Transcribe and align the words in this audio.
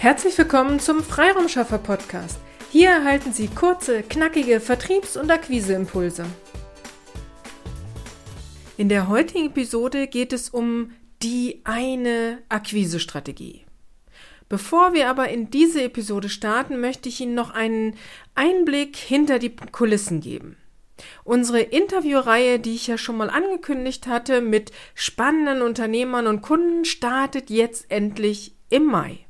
Herzlich 0.00 0.38
willkommen 0.38 0.80
zum 0.80 1.02
Freiraumschaffer 1.02 1.76
Podcast. 1.76 2.38
Hier 2.70 2.88
erhalten 2.88 3.34
Sie 3.34 3.48
kurze, 3.48 4.02
knackige 4.02 4.58
Vertriebs- 4.58 5.18
und 5.18 5.30
Akquiseimpulse. 5.30 6.24
In 8.78 8.88
der 8.88 9.08
heutigen 9.08 9.48
Episode 9.48 10.06
geht 10.06 10.32
es 10.32 10.48
um 10.48 10.92
die 11.22 11.60
eine 11.64 12.38
Akquisestrategie. 12.48 13.66
Bevor 14.48 14.94
wir 14.94 15.10
aber 15.10 15.28
in 15.28 15.50
diese 15.50 15.82
Episode 15.82 16.30
starten, 16.30 16.80
möchte 16.80 17.10
ich 17.10 17.20
Ihnen 17.20 17.34
noch 17.34 17.50
einen 17.50 17.94
Einblick 18.34 18.96
hinter 18.96 19.38
die 19.38 19.54
Kulissen 19.54 20.22
geben. 20.22 20.56
Unsere 21.24 21.60
Interviewreihe, 21.60 22.58
die 22.58 22.74
ich 22.74 22.86
ja 22.86 22.96
schon 22.96 23.18
mal 23.18 23.28
angekündigt 23.28 24.06
hatte, 24.06 24.40
mit 24.40 24.72
spannenden 24.94 25.60
Unternehmern 25.60 26.26
und 26.26 26.40
Kunden, 26.40 26.86
startet 26.86 27.50
jetzt 27.50 27.90
endlich 27.90 28.54
im 28.70 28.86
Mai. 28.86 29.26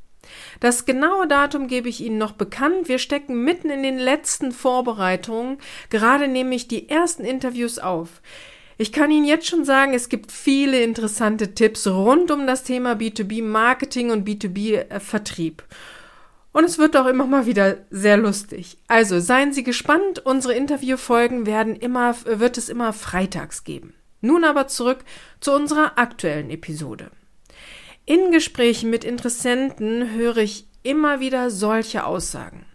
Das 0.61 0.85
genaue 0.85 1.27
Datum 1.27 1.67
gebe 1.67 1.89
ich 1.89 2.01
Ihnen 2.01 2.19
noch 2.19 2.33
bekannt. 2.33 2.89
Wir 2.89 2.99
stecken 2.99 3.45
mitten 3.45 3.71
in 3.71 3.83
den 3.83 3.99
letzten 3.99 4.53
Vorbereitungen. 4.53 5.59
Gerade 5.89 6.29
nehme 6.29 6.55
ich 6.55 6.69
die 6.69 6.89
ersten 6.89 7.25
Interviews 7.25 7.79
auf. 7.79 8.21
Ich 8.79 8.93
kann 8.93 9.11
Ihnen 9.11 9.27
jetzt 9.27 9.47
schon 9.47 9.65
sagen, 9.65 9.93
es 9.93 10.09
gibt 10.09 10.33
viele 10.33 10.83
interessante 10.83 11.55
Tipps 11.55 11.87
rund 11.87 12.31
um 12.31 12.47
das 12.47 12.65
Thema 12.65 12.93
B2B 12.93 13.43
Marketing 13.43 14.11
und 14.11 14.27
B2B 14.27 14.99
Vertrieb. 15.01 15.63
Und 16.53 16.65
es 16.65 16.79
wird 16.79 16.97
auch 16.97 17.07
immer 17.07 17.27
mal 17.27 17.47
wieder 17.47 17.79
sehr 17.91 18.17
lustig. 18.17 18.79
Also 18.89 19.21
seien 19.21 19.53
Sie 19.53 19.63
gespannt. 19.63 20.21
Unsere 20.25 20.55
Interviewfolgen 20.55 21.47
werden 21.47 21.77
immer, 21.77 22.17
wird 22.25 22.59
es 22.59 22.69
immer 22.69 22.93
freitags 22.93 23.65
geben. 23.65 23.95
Nun 24.21 24.45
aber 24.45 24.67
zurück 24.67 25.05
zu 25.41 25.53
unserer 25.53 25.99
aktuellen 25.99 26.51
Episode. 26.51 27.11
In 28.11 28.33
Gesprächen 28.33 28.91
mit 28.91 29.05
Interessenten 29.05 30.15
höre 30.15 30.39
ich 30.39 30.67
immer 30.83 31.21
wieder 31.21 31.49
solche 31.49 32.05
Aussagen. 32.05 32.67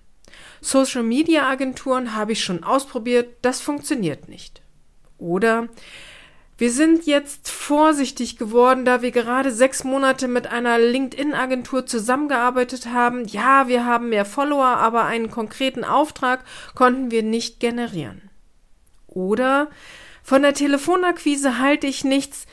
Social 0.61 1.03
Media 1.03 1.49
Agenturen 1.49 2.15
habe 2.15 2.31
ich 2.31 2.41
schon 2.41 2.63
ausprobiert, 2.63 3.35
das 3.41 3.59
funktioniert 3.59 4.29
nicht. 4.29 4.61
Oder 5.17 5.67
wir 6.57 6.71
sind 6.71 7.05
jetzt 7.05 7.49
vorsichtig 7.49 8.37
geworden, 8.37 8.85
da 8.85 9.01
wir 9.01 9.11
gerade 9.11 9.51
sechs 9.51 9.83
Monate 9.83 10.29
mit 10.29 10.47
einer 10.47 10.79
LinkedIn-Agentur 10.79 11.85
zusammengearbeitet 11.85 12.85
haben. 12.85 13.25
Ja, 13.25 13.67
wir 13.67 13.85
haben 13.85 14.07
mehr 14.07 14.23
Follower, 14.23 14.77
aber 14.77 15.03
einen 15.03 15.29
konkreten 15.29 15.83
Auftrag 15.83 16.45
konnten 16.75 17.11
wir 17.11 17.23
nicht 17.23 17.59
generieren. 17.59 18.29
Oder 19.07 19.69
von 20.23 20.43
der 20.43 20.53
Telefonakquise 20.53 21.59
halte 21.59 21.87
ich 21.87 22.05
nichts, 22.05 22.47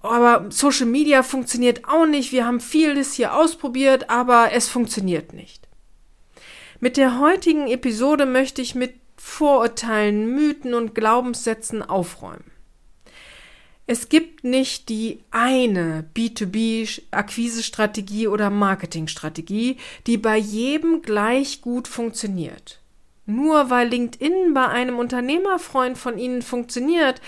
aber 0.00 0.46
Social 0.50 0.86
Media 0.86 1.22
funktioniert 1.22 1.84
auch 1.86 2.06
nicht. 2.06 2.32
Wir 2.32 2.46
haben 2.46 2.60
vieles 2.60 3.14
hier 3.14 3.34
ausprobiert, 3.34 4.10
aber 4.10 4.52
es 4.52 4.68
funktioniert 4.68 5.32
nicht. 5.32 5.66
Mit 6.80 6.96
der 6.96 7.18
heutigen 7.18 7.66
Episode 7.66 8.26
möchte 8.26 8.62
ich 8.62 8.76
mit 8.76 8.94
Vorurteilen, 9.16 10.32
Mythen 10.34 10.74
und 10.74 10.94
Glaubenssätzen 10.94 11.82
aufräumen. 11.82 12.52
Es 13.90 14.10
gibt 14.10 14.44
nicht 14.44 14.90
die 14.90 15.24
eine 15.30 16.04
B2B-Akquisestrategie 16.14 18.28
oder 18.28 18.50
Marketingstrategie, 18.50 19.78
die 20.06 20.18
bei 20.18 20.36
jedem 20.36 21.00
gleich 21.02 21.62
gut 21.62 21.88
funktioniert. 21.88 22.80
Nur 23.24 23.70
weil 23.70 23.88
LinkedIn 23.88 24.52
bei 24.54 24.68
einem 24.68 24.98
Unternehmerfreund 24.98 25.96
von 25.98 26.18
Ihnen 26.18 26.42
funktioniert, 26.42 27.20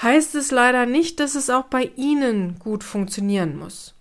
heißt 0.00 0.34
es 0.34 0.50
leider 0.50 0.86
nicht, 0.86 1.20
dass 1.20 1.34
es 1.34 1.50
auch 1.50 1.64
bei 1.64 1.90
Ihnen 1.96 2.58
gut 2.58 2.84
funktionieren 2.84 3.58
muss. 3.58 3.94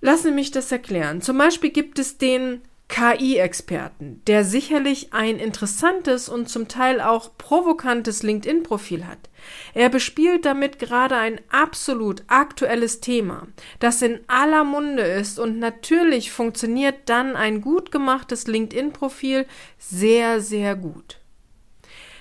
Lassen 0.00 0.28
Sie 0.28 0.32
mich 0.32 0.50
das 0.50 0.72
erklären. 0.72 1.20
Zum 1.20 1.36
Beispiel 1.36 1.70
gibt 1.70 1.98
es 1.98 2.16
den 2.16 2.62
KI-Experten, 2.90 4.20
der 4.26 4.44
sicherlich 4.44 5.12
ein 5.12 5.38
interessantes 5.38 6.28
und 6.28 6.48
zum 6.48 6.66
Teil 6.66 7.00
auch 7.00 7.30
provokantes 7.38 8.24
LinkedIn-Profil 8.24 9.06
hat. 9.06 9.30
Er 9.74 9.88
bespielt 9.90 10.44
damit 10.44 10.80
gerade 10.80 11.16
ein 11.16 11.40
absolut 11.50 12.24
aktuelles 12.26 13.00
Thema, 13.00 13.46
das 13.78 14.02
in 14.02 14.20
aller 14.26 14.64
Munde 14.64 15.02
ist 15.02 15.38
und 15.38 15.60
natürlich 15.60 16.32
funktioniert 16.32 16.96
dann 17.06 17.36
ein 17.36 17.60
gut 17.60 17.92
gemachtes 17.92 18.48
LinkedIn-Profil 18.48 19.46
sehr, 19.78 20.40
sehr 20.40 20.74
gut. 20.74 21.19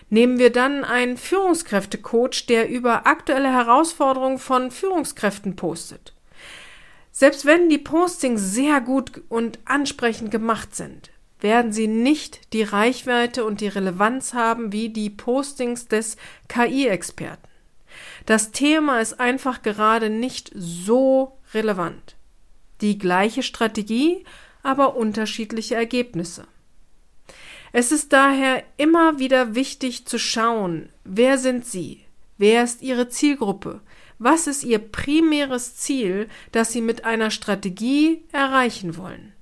Nehmen 0.09 0.40
wir 0.40 0.52
dann 0.52 0.84
einen 0.84 1.18
Führungskräftecoach, 1.18 2.47
der 2.47 2.70
über 2.70 3.06
aktuelle 3.06 3.52
Herausforderungen 3.52 4.40
von 4.40 4.72
Führungskräften 4.72 5.56
postet. 5.56 6.14
Selbst 7.12 7.46
wenn 7.46 7.70
die 7.70 7.78
Postings 7.78 8.53
sehr 8.53 8.81
gut 8.81 9.22
und 9.30 9.59
ansprechend 9.66 10.31
gemacht 10.31 10.75
sind, 10.75 11.12
werden 11.42 11.72
sie 11.72 11.88
nicht 11.88 12.53
die 12.53 12.64
Reichweite 12.64 13.46
und 13.46 13.62
die 13.62 13.68
Relevanz 13.68 14.34
haben 14.34 14.72
wie 14.72 14.90
die 14.90 15.09
Postings 15.09 15.88
des 15.88 16.18
KI-Experten. 16.48 17.48
Das 18.25 18.52
Thema 18.52 19.00
ist 19.00 19.19
einfach 19.19 19.62
gerade 19.62 20.09
nicht 20.09 20.52
so 20.56 21.38
relevant. 21.53 22.16
Die 22.81 22.98
gleiche 22.98 23.44
Strategie, 23.44 24.24
aber 24.64 24.96
unterschiedliche 24.96 25.75
Ergebnisse. 25.75 26.46
Es 27.72 27.91
ist 27.91 28.13
daher 28.13 28.63
immer 28.78 29.19
wieder 29.19 29.56
wichtig 29.56 30.06
zu 30.06 30.18
schauen, 30.18 30.90
wer 31.03 31.38
sind 31.38 31.66
Sie? 31.66 32.03
Wer 32.38 32.63
ist 32.63 32.81
Ihre 32.81 33.09
Zielgruppe? 33.09 33.81
Was 34.18 34.47
ist 34.47 34.63
Ihr 34.63 34.80
primäres 34.80 35.75
Ziel, 35.75 36.28
das 36.52 36.72
Sie 36.72 36.81
mit 36.81 37.06
einer 37.06 37.31
Strategie 37.31 38.24
erreichen 38.31 38.97
wollen? 38.97 39.34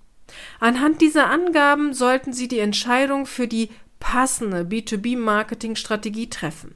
Anhand 0.59 1.01
dieser 1.01 1.29
Angaben 1.29 1.93
sollten 1.93 2.33
Sie 2.33 2.47
die 2.47 2.59
Entscheidung 2.59 3.25
für 3.25 3.47
die 3.47 3.69
passende 3.99 4.61
B2B-Marketing-Strategie 4.61 6.29
treffen. 6.29 6.75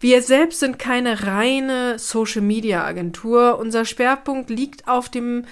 Wir 0.00 0.22
selbst 0.22 0.60
sind 0.60 0.78
keine 0.78 1.26
reine 1.26 1.98
Social-Media-Agentur. 1.98 3.58
Unser 3.58 3.84
Schwerpunkt 3.84 4.48
liegt 4.48 4.86
auf 4.86 5.08
dem 5.08 5.44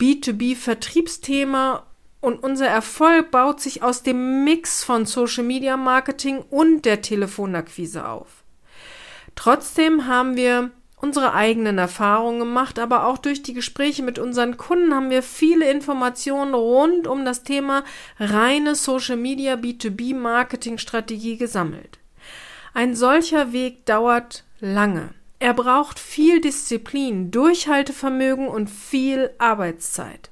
B2B-Vertriebsthema 0.00 1.86
und 2.22 2.42
unser 2.42 2.68
Erfolg 2.68 3.30
baut 3.32 3.60
sich 3.60 3.82
aus 3.82 4.02
dem 4.02 4.44
Mix 4.44 4.84
von 4.84 5.04
Social 5.04 5.44
Media 5.44 5.76
Marketing 5.76 6.38
und 6.38 6.86
der 6.86 7.02
Telefonakquise 7.02 8.08
auf. 8.08 8.44
Trotzdem 9.34 10.06
haben 10.06 10.36
wir 10.36 10.70
unsere 10.96 11.34
eigenen 11.34 11.78
Erfahrungen 11.78 12.38
gemacht, 12.38 12.78
aber 12.78 13.06
auch 13.06 13.18
durch 13.18 13.42
die 13.42 13.54
Gespräche 13.54 14.04
mit 14.04 14.20
unseren 14.20 14.56
Kunden 14.56 14.94
haben 14.94 15.10
wir 15.10 15.24
viele 15.24 15.68
Informationen 15.68 16.54
rund 16.54 17.08
um 17.08 17.24
das 17.24 17.42
Thema 17.42 17.82
reine 18.20 18.76
Social 18.76 19.16
Media 19.16 19.54
B2B 19.54 20.14
Marketing 20.14 20.78
Strategie 20.78 21.36
gesammelt. 21.36 21.98
Ein 22.72 22.94
solcher 22.94 23.52
Weg 23.52 23.84
dauert 23.84 24.44
lange. 24.60 25.10
Er 25.40 25.54
braucht 25.54 25.98
viel 25.98 26.40
Disziplin, 26.40 27.32
Durchhaltevermögen 27.32 28.46
und 28.46 28.70
viel 28.70 29.30
Arbeitszeit. 29.38 30.31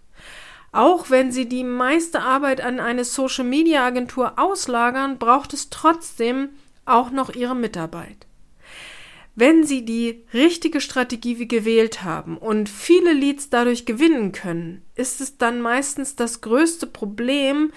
Auch 0.73 1.11
wenn 1.11 1.33
Sie 1.33 1.49
die 1.49 1.65
meiste 1.65 2.21
Arbeit 2.21 2.61
an 2.61 2.79
eine 2.79 3.05
Social-Media-Agentur 3.05 4.39
auslagern, 4.39 5.19
braucht 5.19 5.53
es 5.53 5.71
trotzdem 5.71 6.51
auch 6.85 7.11
noch 7.11 7.35
Ihre 7.35 7.57
Mitarbeit. 7.57 8.27
Wenn 9.35 9.65
Sie 9.65 9.85
die 9.85 10.25
richtige 10.35 10.81
Strategie 10.81 11.49
gewählt 11.49 12.03
haben 12.03 12.37
und 12.37 12.69
viele 12.69 13.13
Leads 13.13 13.49
dadurch 13.49 13.87
gewinnen 13.87 14.33
können, 14.33 14.83
ist 14.95 15.21
es 15.21 15.39
dann 15.39 15.61
meistens 15.61 16.15
das 16.15 16.41
größte 16.41 16.87
Problem, 16.87 17.73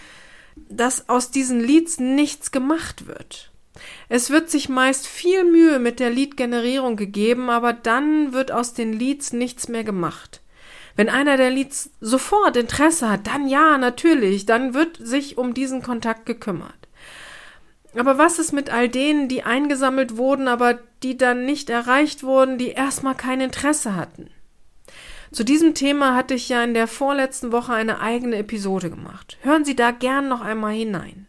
dass 0.56 1.10
aus 1.10 1.32
diesen 1.32 1.62
Leads 1.62 2.00
nichts 2.00 2.52
gemacht 2.52 3.08
wird. 3.08 3.52
Es 4.08 4.30
wird 4.30 4.50
sich 4.50 4.70
meist 4.70 5.08
viel 5.08 5.44
Mühe 5.46 5.80
mit 5.80 6.00
der 6.00 6.12
Lead-Generierung 6.12 6.96
gegeben, 6.96 7.50
aber 7.50 7.74
dann 7.74 8.34
wird 8.34 8.52
aus 8.52 8.74
den 8.74 8.94
Leads 8.94 9.34
nichts 9.34 9.68
mehr 9.68 9.84
gemacht. 9.84 10.43
Wenn 10.96 11.10
einer 11.10 11.38
der 11.38 11.50
Leads 11.50 11.90
sofort 12.02 12.56
Interesse 12.56 13.10
hat, 13.10 13.28
dann 13.28 13.48
ja, 13.48 13.78
natürlich, 13.78 14.46
dann 14.46 14.74
wird 14.74 14.98
sich 14.98 15.38
um 15.38 15.54
diesen 15.54 15.82
Kontakt 15.82 16.26
gekümmert. 16.26 16.88
Aber 17.96 18.18
was 18.18 18.40
ist 18.40 18.54
mit 18.54 18.72
all 18.72 18.90
denen, 18.90 19.28
die 19.28 19.44
eingesammelt 19.44 20.18
wurden, 20.18 20.48
aber 20.48 20.80
die 21.04 21.18
dann 21.18 21.46
nicht 21.46 21.70
erreicht 21.70 22.24
wurden, 22.24 22.58
die 22.58 22.70
erstmal 22.70 23.16
kein 23.16 23.42
Interesse 23.42 23.96
hatten? 23.96 24.30
Zu 25.32 25.44
diesem 25.44 25.74
Thema 25.74 26.16
hatte 26.16 26.36
ich 26.36 26.50
ja 26.50 26.64
in 26.64 26.76
der 26.76 26.88
vorletzten 26.88 27.52
Woche 27.52 27.74
eine 27.74 28.00
eigene 28.00 28.38
Episode 28.38 28.92
gemacht. 28.92 29.38
Hören 29.42 29.66
Sie 29.66 29.76
da 29.76 29.90
gern 29.90 30.28
noch 30.28 30.42
einmal 30.42 30.74
hinein. 30.74 31.26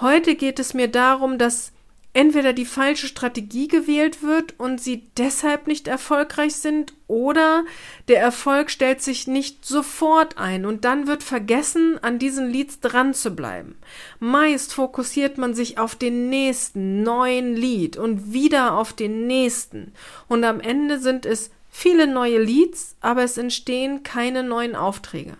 Heute 0.00 0.34
geht 0.34 0.58
es 0.58 0.74
mir 0.74 0.88
darum, 0.88 1.38
dass 1.38 1.72
entweder 2.14 2.52
die 2.52 2.66
falsche 2.66 3.06
Strategie 3.06 3.68
gewählt 3.68 4.22
wird 4.22 4.58
und 4.58 4.80
sie 4.80 5.04
deshalb 5.16 5.66
nicht 5.66 5.88
erfolgreich 5.88 6.56
sind 6.56 6.92
oder 7.06 7.64
der 8.08 8.20
Erfolg 8.20 8.70
stellt 8.70 9.00
sich 9.00 9.26
nicht 9.26 9.64
sofort 9.64 10.36
ein 10.36 10.66
und 10.66 10.84
dann 10.84 11.06
wird 11.06 11.22
vergessen, 11.22 11.98
an 12.02 12.18
diesen 12.18 12.50
Leads 12.50 12.80
dran 12.80 13.14
zu 13.14 13.34
bleiben. 13.34 13.76
Meist 14.18 14.74
fokussiert 14.74 15.38
man 15.38 15.54
sich 15.54 15.78
auf 15.78 15.94
den 15.94 16.28
nächsten 16.28 17.02
neuen 17.02 17.56
Lead 17.56 17.96
und 17.96 18.32
wieder 18.32 18.74
auf 18.76 18.92
den 18.92 19.26
nächsten 19.26 19.92
und 20.28 20.44
am 20.44 20.60
Ende 20.60 20.98
sind 20.98 21.24
es 21.24 21.50
viele 21.70 22.06
neue 22.06 22.42
Leads, 22.42 22.96
aber 23.00 23.22
es 23.22 23.38
entstehen 23.38 24.02
keine 24.02 24.42
neuen 24.42 24.76
Aufträge. 24.76 25.36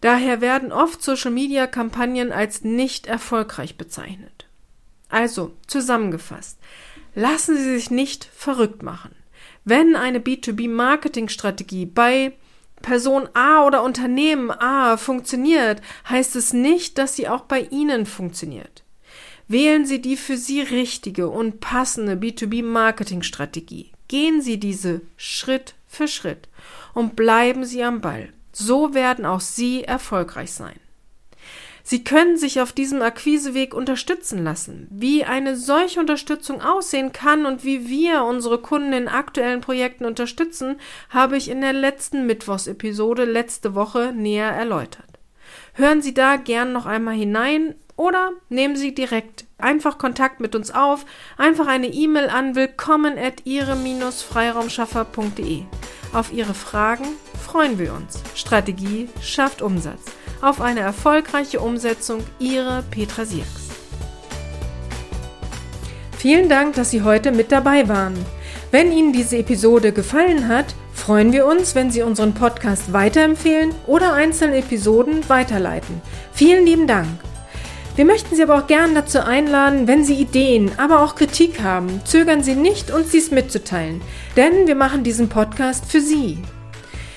Daher 0.00 0.40
werden 0.40 0.72
oft 0.72 1.02
Social-Media-Kampagnen 1.02 2.32
als 2.32 2.62
nicht 2.62 3.06
erfolgreich 3.06 3.78
bezeichnet. 3.78 4.43
Also, 5.14 5.52
zusammengefasst, 5.68 6.58
lassen 7.14 7.56
Sie 7.56 7.74
sich 7.74 7.88
nicht 7.88 8.24
verrückt 8.34 8.82
machen. 8.82 9.14
Wenn 9.64 9.94
eine 9.94 10.18
B2B-Marketing-Strategie 10.18 11.86
bei 11.86 12.32
Person 12.82 13.28
A 13.32 13.64
oder 13.64 13.84
Unternehmen 13.84 14.50
A 14.50 14.96
funktioniert, 14.96 15.80
heißt 16.08 16.34
es 16.34 16.52
nicht, 16.52 16.98
dass 16.98 17.14
sie 17.14 17.28
auch 17.28 17.42
bei 17.42 17.60
Ihnen 17.70 18.06
funktioniert. 18.06 18.82
Wählen 19.46 19.86
Sie 19.86 20.02
die 20.02 20.16
für 20.16 20.36
Sie 20.36 20.62
richtige 20.62 21.28
und 21.28 21.60
passende 21.60 22.14
B2B-Marketing-Strategie. 22.14 23.92
Gehen 24.08 24.42
Sie 24.42 24.58
diese 24.58 25.00
Schritt 25.16 25.76
für 25.86 26.08
Schritt 26.08 26.48
und 26.92 27.14
bleiben 27.14 27.64
Sie 27.64 27.84
am 27.84 28.00
Ball. 28.00 28.32
So 28.50 28.94
werden 28.94 29.26
auch 29.26 29.40
Sie 29.40 29.84
erfolgreich 29.84 30.50
sein. 30.50 30.80
Sie 31.86 32.02
können 32.02 32.38
sich 32.38 32.62
auf 32.62 32.72
diesem 32.72 33.02
Akquiseweg 33.02 33.74
unterstützen 33.74 34.42
lassen. 34.42 34.88
Wie 34.90 35.24
eine 35.24 35.54
solche 35.54 36.00
Unterstützung 36.00 36.62
aussehen 36.62 37.12
kann 37.12 37.44
und 37.44 37.62
wie 37.62 37.90
wir 37.90 38.24
unsere 38.24 38.56
Kunden 38.56 38.94
in 38.94 39.06
aktuellen 39.06 39.60
Projekten 39.60 40.06
unterstützen, 40.06 40.80
habe 41.10 41.36
ich 41.36 41.50
in 41.50 41.60
der 41.60 41.74
letzten 41.74 42.24
Mittwochsepisode 42.24 43.26
letzte 43.26 43.74
Woche 43.74 44.14
näher 44.16 44.50
erläutert. 44.50 45.04
Hören 45.74 46.00
Sie 46.00 46.14
da 46.14 46.36
gern 46.36 46.72
noch 46.72 46.86
einmal 46.86 47.16
hinein 47.16 47.74
oder 47.96 48.32
nehmen 48.48 48.76
Sie 48.76 48.94
direkt 48.94 49.44
einfach 49.58 49.98
Kontakt 49.98 50.40
mit 50.40 50.56
uns 50.56 50.70
auf, 50.70 51.04
einfach 51.36 51.66
eine 51.66 51.88
E-Mail 51.88 52.30
an 52.30 52.54
willkommen 52.54 53.18
at 53.18 53.44
ihre-freiraumschaffer.de. 53.44 55.64
Auf 56.14 56.32
Ihre 56.32 56.54
Fragen 56.54 57.04
freuen 57.44 57.78
wir 57.78 57.92
uns. 57.92 58.22
Strategie 58.34 59.10
schafft 59.20 59.60
Umsatz. 59.60 60.00
Auf 60.44 60.60
eine 60.60 60.80
erfolgreiche 60.80 61.58
Umsetzung 61.58 62.22
Ihre 62.38 62.84
Petra 62.90 63.24
Sierks. 63.24 63.70
Vielen 66.18 66.50
Dank, 66.50 66.74
dass 66.74 66.90
Sie 66.90 67.00
heute 67.00 67.32
mit 67.32 67.50
dabei 67.50 67.88
waren. 67.88 68.12
Wenn 68.70 68.92
Ihnen 68.92 69.14
diese 69.14 69.38
Episode 69.38 69.92
gefallen 69.92 70.48
hat, 70.48 70.66
freuen 70.92 71.32
wir 71.32 71.46
uns, 71.46 71.74
wenn 71.74 71.90
Sie 71.90 72.02
unseren 72.02 72.34
Podcast 72.34 72.92
weiterempfehlen 72.92 73.74
oder 73.86 74.12
einzelne 74.12 74.58
Episoden 74.58 75.26
weiterleiten. 75.30 76.02
Vielen 76.34 76.66
lieben 76.66 76.86
Dank. 76.86 77.08
Wir 77.96 78.04
möchten 78.04 78.36
Sie 78.36 78.42
aber 78.42 78.58
auch 78.58 78.66
gern 78.66 78.94
dazu 78.94 79.20
einladen, 79.24 79.86
wenn 79.86 80.04
Sie 80.04 80.16
Ideen, 80.16 80.72
aber 80.76 81.00
auch 81.00 81.14
Kritik 81.14 81.62
haben, 81.62 82.02
zögern 82.04 82.42
Sie 82.42 82.54
nicht, 82.54 82.90
uns 82.90 83.08
dies 83.12 83.30
mitzuteilen, 83.30 84.02
denn 84.36 84.66
wir 84.66 84.74
machen 84.74 85.04
diesen 85.04 85.30
Podcast 85.30 85.86
für 85.90 86.02
Sie. 86.02 86.42